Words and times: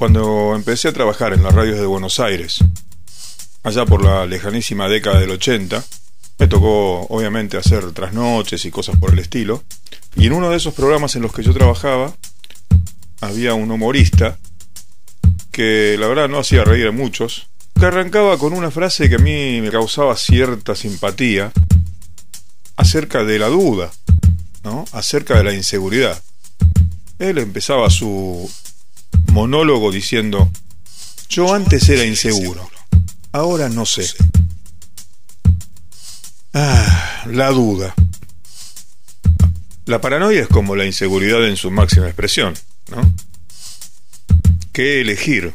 Cuando 0.00 0.54
empecé 0.56 0.88
a 0.88 0.94
trabajar 0.94 1.34
en 1.34 1.42
las 1.42 1.54
radios 1.54 1.78
de 1.78 1.84
Buenos 1.84 2.20
Aires, 2.20 2.64
allá 3.62 3.84
por 3.84 4.02
la 4.02 4.24
lejanísima 4.24 4.88
década 4.88 5.20
del 5.20 5.32
80, 5.32 5.84
me 6.38 6.48
tocó 6.48 7.02
obviamente 7.10 7.58
hacer 7.58 7.92
trasnoches 7.92 8.64
y 8.64 8.70
cosas 8.70 8.96
por 8.96 9.12
el 9.12 9.18
estilo, 9.18 9.62
y 10.16 10.26
en 10.26 10.32
uno 10.32 10.48
de 10.48 10.56
esos 10.56 10.72
programas 10.72 11.16
en 11.16 11.22
los 11.22 11.34
que 11.34 11.42
yo 11.42 11.52
trabajaba, 11.52 12.14
había 13.20 13.52
un 13.52 13.70
humorista 13.70 14.38
que 15.52 15.98
la 16.00 16.06
verdad 16.06 16.30
no 16.30 16.38
hacía 16.38 16.64
reír 16.64 16.86
a 16.86 16.92
muchos, 16.92 17.48
que 17.78 17.84
arrancaba 17.84 18.38
con 18.38 18.54
una 18.54 18.70
frase 18.70 19.10
que 19.10 19.16
a 19.16 19.18
mí 19.18 19.60
me 19.60 19.70
causaba 19.70 20.16
cierta 20.16 20.74
simpatía 20.74 21.52
acerca 22.76 23.22
de 23.22 23.38
la 23.38 23.48
duda, 23.48 23.90
¿no? 24.64 24.86
acerca 24.92 25.36
de 25.36 25.44
la 25.44 25.52
inseguridad. 25.52 26.22
Él 27.18 27.36
empezaba 27.36 27.90
su 27.90 28.50
monólogo 29.30 29.90
diciendo, 29.90 30.50
yo 31.28 31.54
antes 31.54 31.88
era 31.88 32.04
inseguro, 32.04 32.68
ahora 33.32 33.68
no 33.68 33.86
sé. 33.86 34.06
Ah, 36.52 37.24
la 37.26 37.50
duda. 37.50 37.94
La 39.86 40.00
paranoia 40.00 40.42
es 40.42 40.48
como 40.48 40.76
la 40.76 40.84
inseguridad 40.84 41.46
en 41.46 41.56
su 41.56 41.70
máxima 41.70 42.06
expresión, 42.06 42.54
¿no? 42.90 43.12
¿Qué 44.72 45.00
elegir? 45.00 45.52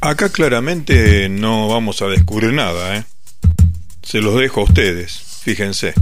Acá 0.00 0.28
claramente 0.28 1.28
no 1.28 1.68
vamos 1.68 2.02
a 2.02 2.06
descubrir 2.06 2.52
nada, 2.52 2.96
¿eh? 2.96 3.04
Se 4.02 4.20
los 4.20 4.38
dejo 4.38 4.60
a 4.60 4.64
ustedes, 4.64 5.18
fíjense. 5.42 5.94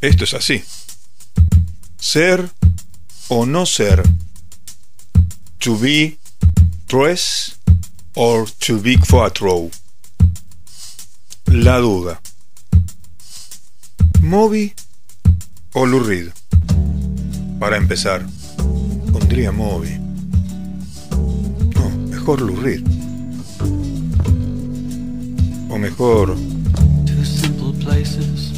Esto 0.00 0.24
es 0.24 0.34
así. 0.34 0.62
Ser 1.98 2.50
o 3.36 3.44
no 3.44 3.66
ser. 3.66 4.00
To 5.58 5.76
be 5.76 6.18
dress 6.86 7.58
or 8.14 8.46
to 8.60 8.78
be 8.78 8.96
quattro. 8.96 9.70
La 11.46 11.78
duda. 11.78 12.20
Moby 14.22 14.72
o 15.72 15.84
Lurid. 15.84 16.30
Para 17.58 17.76
empezar, 17.76 18.24
pondría 19.12 19.50
Moby. 19.50 19.98
No, 21.74 21.90
mejor 22.08 22.40
Lurid. 22.40 22.86
O 25.70 25.78
mejor... 25.78 26.36
Two 27.04 27.24
simple 27.24 27.72
places 27.84 28.53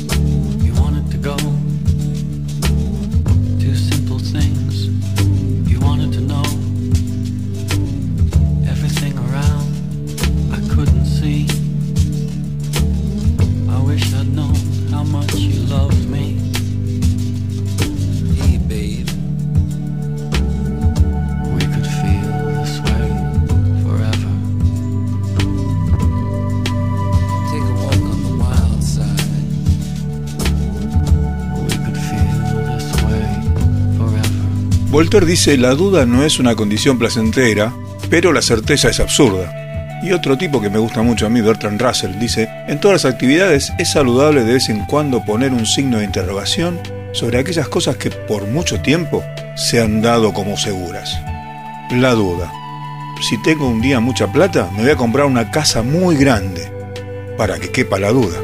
Voltaire 34.97 35.27
dice, 35.27 35.59
la 35.59 35.75
duda 35.75 36.07
no 36.07 36.25
es 36.25 36.39
una 36.39 36.55
condición 36.55 36.99
placentera, 36.99 37.71
pero 38.09 38.33
la 38.33 38.41
certeza 38.41 38.89
es 38.89 38.99
absurda. 38.99 40.01
Y 40.03 40.13
otro 40.13 40.39
tipo 40.39 40.63
que 40.63 40.71
me 40.71 40.79
gusta 40.79 41.03
mucho 41.03 41.27
a 41.27 41.29
mí, 41.29 41.43
Bertrand 41.43 41.79
Russell, 41.79 42.19
dice, 42.19 42.49
en 42.67 42.81
todas 42.81 43.05
las 43.05 43.13
actividades 43.13 43.75
es 43.79 43.91
saludable 43.91 44.43
de 44.43 44.55
vez 44.55 44.71
en 44.71 44.87
cuando 44.87 45.23
poner 45.23 45.53
un 45.53 45.67
signo 45.67 45.99
de 45.99 46.07
interrogación 46.07 46.81
sobre 47.13 47.39
aquellas 47.39 47.69
cosas 47.69 47.99
que 47.99 48.09
por 48.11 48.47
mucho 48.47 48.81
tiempo 48.81 49.23
se 49.55 49.83
han 49.83 50.01
dado 50.01 50.33
como 50.33 50.57
seguras. 50.57 51.15
La 51.91 52.13
duda. 52.13 52.51
Si 53.21 53.37
tengo 53.43 53.69
un 53.69 53.83
día 53.83 54.01
mucha 54.01 54.33
plata, 54.33 54.71
me 54.73 54.81
voy 54.81 54.93
a 54.93 54.97
comprar 54.97 55.27
una 55.27 55.51
casa 55.51 55.83
muy 55.83 56.17
grande, 56.17 56.73
para 57.37 57.59
que 57.59 57.71
quepa 57.71 57.99
la 57.99 58.13
duda. 58.13 58.39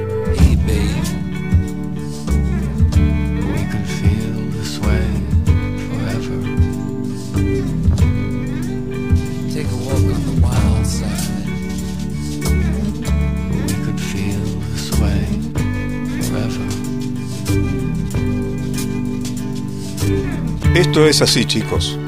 Esto 20.75 21.07
es 21.07 21.21
así, 21.21 21.45
chicos. 21.45 21.99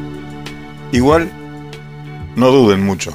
Igual, 0.91 1.31
no 2.35 2.51
duden 2.51 2.83
mucho. 2.83 3.15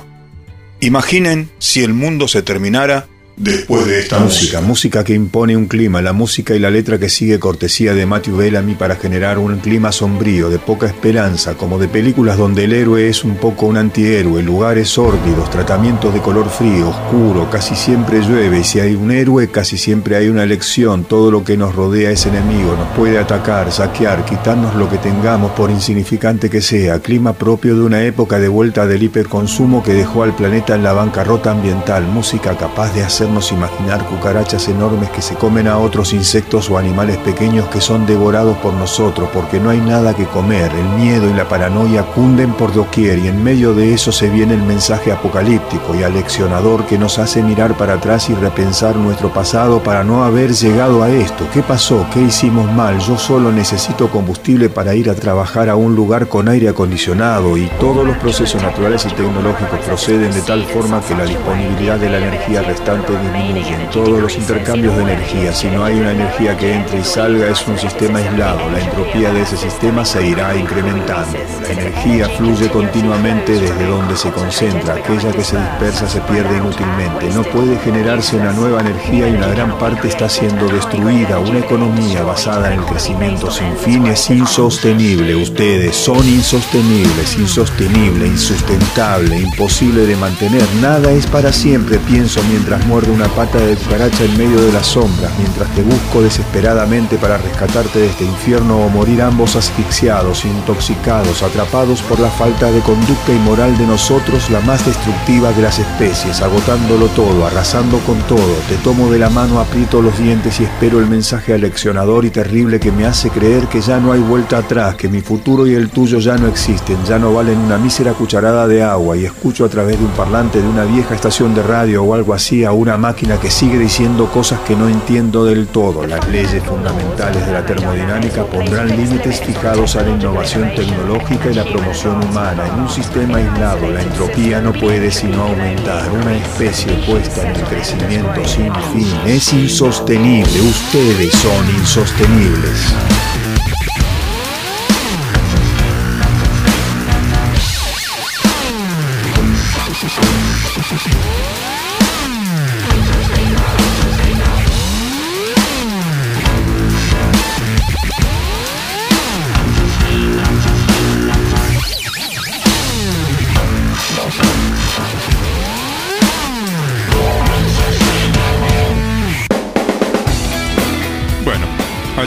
Imaginen 0.80 1.50
si 1.58 1.84
el 1.84 1.96
mundo 1.96 2.28
se 2.28 2.44
terminara 2.44 3.08
después 3.40 3.88
de 3.88 4.00
esta 4.00 4.20
música. 4.20 4.62
Música 4.62 5.04
que 5.04 5.14
impone 5.14 5.56
un 5.56 5.68
clima, 5.68 6.02
la 6.02 6.14
música 6.14 6.56
y 6.56 6.60
la 6.60 6.70
letra 6.70 7.00
que 7.00 7.10
sigue 7.10 7.40
cortesía 7.40 7.94
de 7.94 8.06
Matthew 8.06 8.38
Bellamy 8.38 8.76
para 8.76 8.98
generar 8.98 9.40
un 9.40 9.58
clima 9.60 9.92
sombrío, 9.92 10.50
de 10.50 10.60
poca 10.60 10.88
esperanza, 10.88 11.56
como 11.56 11.80
de 11.80 11.88
películas 11.88 12.38
donde 12.38 12.66
el 12.66 12.74
héroe 12.74 13.08
es 13.08 13.24
un 13.24 13.38
poco 13.38 13.66
un 13.66 13.78
antihéroe, 13.78 14.44
lugares 14.44 14.90
sórdidos, 14.90 15.50
tratamientos 15.50 16.14
de 16.14 16.20
color 16.20 16.50
frío, 16.50 16.90
oscuro, 16.90 17.50
casi 17.50 17.76
siempre 17.76 18.20
llueve 18.20 18.60
y 18.60 18.64
si 18.64 18.82
hay 18.82 18.96
un 18.96 19.12
héroe 19.12 19.48
casi 19.48 19.78
siempre 19.78 20.18
hay 20.18 20.28
una 20.28 20.44
elección, 20.44 21.06
todo 21.06 21.32
lo 21.32 21.44
que 21.46 21.56
nos 21.56 21.74
rodea 21.74 22.12
es 22.12 22.26
enemigo, 22.26 22.76
nos 22.76 22.90
puede 22.98 23.18
atacar, 23.18 23.72
saquear, 23.72 24.26
quitarnos 24.26 24.76
lo 24.76 24.90
que 24.90 24.98
tengamos 24.98 25.52
por 25.52 25.72
insignificante 25.72 26.50
que 26.50 26.62
sea, 26.62 27.00
clima 27.00 27.34
propio 27.34 27.76
de 27.76 27.84
una 27.84 28.04
época 28.04 28.38
de 28.38 28.50
vuelta 28.50 28.86
del 28.86 29.04
hiperconsumo 29.04 29.82
que 29.82 29.94
dejó 29.94 30.24
al 30.24 30.36
planeta 30.36 30.76
en 30.76 30.84
la 30.84 30.92
bancarrota 30.92 31.52
ambiental, 31.52 32.06
música 32.06 32.58
capaz 32.58 32.94
de 32.94 33.04
hacernos 33.30 33.52
imaginar 33.52 34.06
cucarachas 34.06 34.68
enormes 34.70 35.12
que 35.12 35.22
se 35.22 35.36
comen 35.36 35.68
a 35.68 35.78
otros 35.78 36.14
insectos 36.14 36.68
o 36.70 36.80
animales 36.80 37.18
pequeños 37.18 37.68
que 37.68 37.80
son 37.80 38.08
devorados 38.08 38.58
por 38.58 38.74
nosotros 38.74 39.30
porque 39.32 39.60
no 39.60 39.70
hay 39.70 39.80
nada 39.80 40.16
que 40.16 40.26
comer, 40.26 40.72
el 40.74 40.90
miedo 41.00 41.30
y 41.30 41.34
la 41.34 41.48
paranoia 41.48 42.04
cunden 42.04 42.54
por 42.54 42.74
doquier 42.74 43.20
y 43.20 43.28
en 43.28 43.44
medio 43.44 43.76
de 43.76 43.94
eso 43.94 44.12
se 44.12 44.30
viene 44.30 44.56
el 44.56 44.64
mensaje 44.64 45.12
apocalíptico 45.12 45.94
y 45.94 46.02
aleccionador 46.02 46.86
que 46.88 46.98
nos 46.98 47.20
hace 47.20 47.44
mirar 47.44 47.78
para 47.78 47.96
atrás 47.96 48.32
y 48.32 48.34
repensar 48.34 48.96
nuestro 48.96 49.32
pasado 49.32 49.84
para 49.84 50.04
no 50.04 50.24
haber 50.24 50.54
llegado 50.54 51.04
a 51.04 51.10
esto. 51.10 51.46
¿Qué 51.54 51.62
pasó? 51.62 52.08
¿Qué 52.12 52.22
hicimos 52.22 52.72
mal? 52.72 52.98
Yo 53.00 53.18
solo 53.18 53.52
necesito 53.52 54.10
combustible 54.10 54.70
para 54.70 54.96
ir 54.96 55.10
a 55.10 55.16
trabajar 55.16 55.70
a 55.70 55.76
un 55.76 55.96
lugar 55.96 56.28
con 56.28 56.50
aire 56.50 56.70
acondicionado 56.70 57.58
y 57.58 57.68
todos 57.80 58.08
los 58.08 58.18
procesos 58.18 58.62
naturales 58.64 59.06
y 59.06 59.10
tecnológicos 59.10 59.80
proceden 59.86 60.32
de 60.32 60.42
tal 60.42 60.64
forma 60.64 61.00
que 61.02 61.14
la 61.14 61.26
disponibilidad 61.26 62.00
de 62.00 62.10
la 62.10 62.18
energía 62.18 62.64
restante 62.64 63.19
disminuye. 63.20 63.88
Todos 63.92 64.22
los 64.22 64.36
intercambios 64.36 64.96
de 64.96 65.04
energía, 65.04 65.54
si 65.54 65.68
no 65.68 65.84
hay 65.84 66.00
una 66.00 66.12
energía 66.12 66.58
que 66.58 66.74
entre 66.74 67.00
y 67.00 67.04
salga, 67.04 67.48
es 67.48 67.68
un 67.68 67.78
sistema 67.78 68.20
aislado. 68.20 68.70
La 68.72 68.80
entropía 68.80 69.32
de 69.32 69.42
ese 69.42 69.58
sistema 69.58 70.06
se 70.06 70.26
irá 70.26 70.56
incrementando. 70.56 71.38
La 71.64 71.70
energía 71.70 72.30
fluye 72.30 72.70
continuamente 72.70 73.54
desde 73.54 73.86
donde 73.86 74.16
se 74.16 74.32
concentra. 74.32 74.96
Aquella 74.96 75.32
que 75.32 75.44
se 75.44 75.58
dispersa 75.58 76.08
se 76.08 76.22
pierde 76.22 76.58
inútilmente. 76.58 77.30
No 77.34 77.44
puede 77.44 77.78
generarse 77.80 78.38
una 78.38 78.52
nueva 78.52 78.82
energía 78.82 79.28
y 79.28 79.34
una 79.34 79.48
gran 79.48 79.78
parte 79.78 80.08
está 80.08 80.30
siendo 80.30 80.68
destruida. 80.68 81.40
Una 81.40 81.60
economía 81.60 82.24
basada 82.24 82.74
en 82.74 82.80
el 82.80 82.86
crecimiento 82.86 83.52
sin 83.52 83.76
fin 83.78 84.08
es 84.08 84.30
insostenible. 84.30 85.36
Ustedes 85.36 85.96
son 85.96 86.28
insostenibles, 86.28 87.38
insostenible, 87.38 88.28
insustentable, 88.28 89.40
imposible 89.40 90.06
de 90.06 90.16
mantener. 90.16 90.64
Nada 90.82 91.12
es 91.12 91.26
para 91.28 91.52
siempre, 91.52 91.98
pienso 92.00 92.42
mientras 92.50 92.86
muerdo 93.00 93.14
una 93.14 93.34
pata 93.34 93.60
de 93.60 93.78
cucaracha 93.78 94.26
en 94.26 94.38
medio 94.38 94.60
de 94.60 94.74
las 94.74 94.88
sombras, 94.88 95.32
mientras 95.38 95.74
te 95.74 95.84
busco 95.84 96.22
desesperadamente 96.22 97.18
para 97.18 97.38
rescatarte 97.38 98.00
de 98.00 98.08
este 98.08 98.26
infierno 98.26 98.78
o 98.78 98.90
morir 98.90 99.22
ambos 99.22 99.56
asfixiados, 99.56 100.44
intoxicados, 100.44 101.42
atrapados 101.42 102.02
por 102.02 102.20
la 102.20 102.30
falta 102.30 102.70
de 102.72 102.82
conducta 102.82 103.32
y 103.32 103.40
moral 103.40 103.78
de 103.78 103.88
nosotros, 103.88 104.50
la 104.50 104.60
más 104.62 104.86
destructiva 104.86 105.54
de 105.54 105.62
las 105.62 105.80
especies, 105.80 106.42
agotándolo 106.42 107.08
todo, 107.08 107.46
arrasando 107.46 108.00
con 108.00 108.18
todo. 108.24 108.54
Te 108.68 108.76
tomo 108.84 109.10
de 109.10 109.20
la 109.20 109.30
mano, 109.30 109.62
aprieto 109.62 110.02
los 110.02 110.18
dientes 110.18 110.60
y 110.60 110.66
espero 110.66 111.00
el 111.00 111.08
mensaje 111.08 111.54
aleccionador 111.54 112.26
y 112.26 112.32
terrible 112.32 112.82
que 112.82 112.92
me 112.92 113.06
hace 113.06 113.30
creer 113.30 113.68
que 113.68 113.80
ya 113.80 114.02
no 114.02 114.12
hay 114.12 114.20
vuelta 114.20 114.58
atrás, 114.58 114.96
que 114.96 115.08
mi 115.08 115.22
futuro 115.22 115.66
y 115.66 115.74
el 115.74 115.90
tuyo 115.90 116.20
ya 116.20 116.36
no 116.36 116.48
existen, 116.48 116.98
ya 117.06 117.18
no 117.18 117.34
valen 117.34 117.60
una 117.60 117.78
mísera 117.78 118.12
cucharada 118.12 118.68
de 118.68 118.84
agua 118.84 119.16
y 119.16 119.24
escucho 119.24 119.64
a 119.64 119.70
través 119.70 119.98
de 119.98 120.04
un 120.04 120.12
parlante 120.12 120.62
de 120.62 120.68
una 120.68 120.84
vieja 120.84 121.16
estación 121.16 121.56
de 121.56 121.64
radio 121.64 122.04
o 122.04 122.14
algo 122.14 122.34
así 122.34 122.66
a 122.66 122.74
una 122.74 122.89
una 122.90 122.98
máquina 122.98 123.40
que 123.40 123.52
sigue 123.52 123.78
diciendo 123.78 124.26
cosas 124.32 124.62
que 124.62 124.76
no 124.76 124.90
entiendo 124.90 125.46
del 125.46 125.68
todo. 125.68 126.08
Las 126.08 126.28
leyes 126.28 126.64
fundamentales 126.64 127.46
de 127.46 127.54
la 127.54 127.64
termodinámica 127.64 128.44
pondrán 128.46 128.88
límites 128.88 129.42
fijados 129.42 129.96
a 129.96 130.02
la 130.02 130.10
innovación 130.10 130.74
tecnológica 130.74 131.52
y 131.52 131.54
la 131.54 131.66
promoción 131.66 132.24
humana. 132.24 132.66
En 132.66 132.82
un 132.82 132.90
sistema 132.90 133.38
aislado, 133.38 133.92
la 133.92 134.02
entropía 134.02 134.60
no 134.60 134.74
puede 134.74 135.12
sino 135.12 135.44
aumentar. 135.44 136.10
Una 136.10 136.36
especie 136.36 136.92
puesta 137.06 137.48
en 137.48 137.58
el 137.58 137.64
crecimiento 137.66 138.44
sin 138.48 138.74
fin 138.92 139.14
es 139.28 139.54
insostenible. 139.54 140.60
Ustedes 140.60 141.32
son 141.34 141.70
insostenibles. 141.70 142.96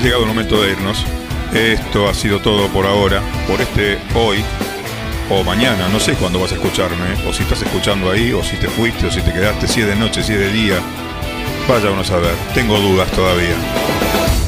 Llegado 0.02 0.22
el 0.22 0.28
momento 0.28 0.60
de 0.60 0.72
irnos. 0.72 1.04
Esto 1.54 2.08
ha 2.08 2.14
sido 2.14 2.40
todo 2.40 2.68
por 2.68 2.86
ahora, 2.86 3.22
por 3.46 3.60
este 3.60 3.98
hoy 4.14 4.42
o 5.30 5.44
mañana, 5.44 5.88
no 5.88 6.00
sé 6.00 6.14
cuándo 6.14 6.40
vas 6.40 6.52
a 6.52 6.56
escucharme, 6.56 7.14
o 7.26 7.32
si 7.32 7.44
estás 7.44 7.62
escuchando 7.62 8.10
ahí, 8.10 8.32
o 8.32 8.42
si 8.42 8.56
te 8.56 8.68
fuiste, 8.68 9.06
o 9.06 9.10
si 9.10 9.22
te 9.22 9.32
quedaste, 9.32 9.68
si 9.68 9.80
es 9.80 9.86
de 9.86 9.96
noche, 9.96 10.22
si 10.22 10.32
es 10.32 10.38
de 10.38 10.50
día. 10.50 10.78
Vaya 11.68 11.90
uno 11.90 12.00
a 12.00 12.04
saber, 12.04 12.34
tengo 12.54 12.78
dudas 12.78 13.10
todavía. 13.12 13.54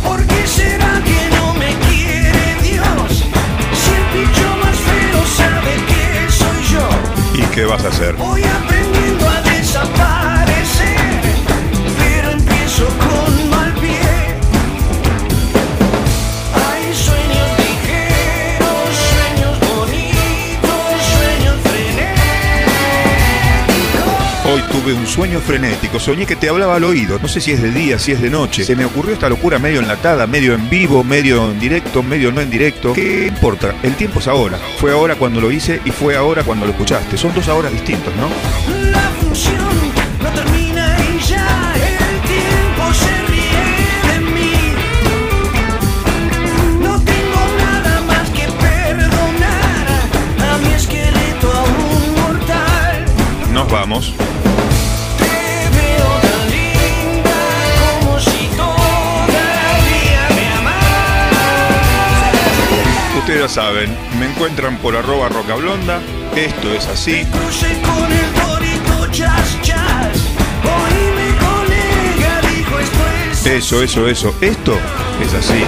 ¿Por 0.03 0.27
qué 0.27 0.47
será 0.47 1.01
que 1.05 1.37
no 1.37 1.55
me 1.55 1.75
quiere 1.89 2.57
Dios? 2.63 3.25
Si 3.73 3.91
el 3.95 4.27
bicho 4.27 4.57
más 4.63 4.77
feo 4.77 5.25
sabe 5.37 5.75
que 5.87 6.33
soy 6.33 6.65
yo. 6.73 7.43
¿Y 7.43 7.55
qué 7.55 7.65
vas 7.65 7.85
a 7.85 7.89
hacer? 7.89 8.15
Voy 8.15 8.43
aprendiendo 8.43 9.29
a 9.29 9.41
desaparecer, 9.43 10.14
Hoy 25.17 25.29
tuve 25.29 25.37
un 25.37 25.41
sueño 25.41 25.41
frenético, 25.41 26.01
soñé 26.01 26.27
que 26.27 26.35
te 26.35 26.49
hablaba 26.49 26.77
al 26.77 26.85
oído, 26.85 27.19
no 27.21 27.29
sé 27.29 27.41
si 27.41 27.53
es 27.53 27.63
de 27.63 27.71
día, 27.71 27.99
si 27.99 28.13
es 28.13 28.21
de 28.21 28.31
noche. 28.31 28.65
Se 28.65 28.75
me 28.75 28.85
ocurrió 28.85 29.15
esta 29.15 29.29
locura 29.29 29.59
medio 29.59 29.81
enlatada, 29.81 30.27
medio 30.27 30.55
en 30.55 30.69
vivo, 30.69 31.05
medio 31.05 31.51
en 31.51 31.61
directo, 31.61 32.03
medio 32.03 32.33
no 32.33 32.41
en 32.41 32.51
directo. 32.51 32.93
¿Qué 32.93 33.27
importa? 33.29 33.75
El 33.83 33.95
tiempo 33.95 34.19
es 34.19 34.27
ahora. 34.27 34.59
Fue 34.79 34.93
ahora 34.93 35.15
cuando 35.15 35.41
lo 35.41 35.53
hice 35.53 35.81
y 35.85 35.91
fue 35.91 36.17
ahora 36.17 36.43
cuando 36.43 36.67
lo 36.67 36.73
escuchaste. 36.73 37.17
Son 37.17 37.33
dos 37.35 37.47
horas 37.49 37.73
distintos, 37.73 38.13
¿no? 38.17 38.29
Ya 63.45 63.49
saben, 63.49 63.95
me 64.19 64.25
encuentran 64.25 64.79
por 64.79 64.97
arroba 64.97 65.29
rocablonda. 65.29 66.01
Esto 66.35 66.73
es 66.73 66.87
así. 66.87 67.27
Eso, 73.45 73.83
eso, 73.83 74.09
eso. 74.09 74.35
Esto 74.41 74.79
es 75.23 75.35
así. 75.35 75.63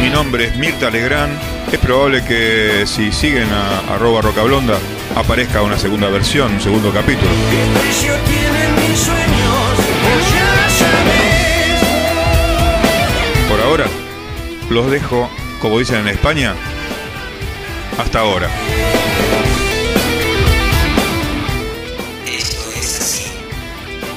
Mi 0.00 0.10
nombre 0.10 0.46
es 0.46 0.56
Mirta 0.56 0.90
Legrand. 0.90 1.36
Es 1.72 1.78
probable 1.80 2.22
que 2.24 2.84
si 2.86 3.10
siguen 3.10 3.48
a 3.52 3.94
arroba 3.94 4.20
rocablonda 4.20 4.78
aparezca 5.16 5.62
una 5.62 5.78
segunda 5.78 6.08
versión, 6.08 6.52
un 6.54 6.60
segundo 6.60 6.92
capítulo. 6.92 7.30
¿Qué 7.50 7.64
precio 7.80 8.14
tienen 8.24 8.74
mis 8.88 8.98
sueños? 8.98 9.76
Pues 10.02 10.24
ya 10.32 10.68
sabes. 10.78 11.32
Por 13.48 13.60
ahora, 13.60 13.86
los 14.70 14.90
dejo, 14.90 15.30
como 15.60 15.78
dicen 15.78 16.00
en 16.00 16.08
España, 16.08 16.54
hasta 17.98 18.20
ahora. 18.20 18.48
Esto 22.26 22.62
es 22.76 23.00
así. 23.00 23.32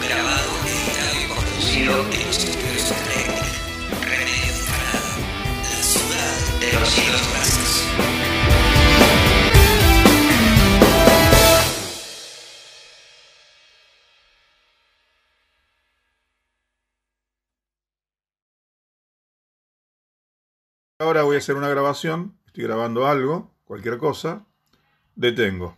Grabado, 0.02 0.52
editado 0.66 1.22
y 1.22 1.28
conducido 1.28 1.94
en 2.12 2.28
los 2.28 2.38
estudios. 2.38 2.94
Remedio 4.02 4.54
Parado. 4.66 5.14
La 5.64 5.84
ciudad 5.84 6.38
de 6.62 6.80
los 6.80 6.90
cielos 6.90 7.22
Ahora 21.06 21.22
voy 21.22 21.36
a 21.36 21.38
hacer 21.38 21.56
una 21.56 21.70
grabación, 21.70 22.36
estoy 22.48 22.64
grabando 22.64 23.06
algo, 23.06 23.54
cualquier 23.66 24.00
cosa, 24.00 24.48
detengo. 25.16 25.72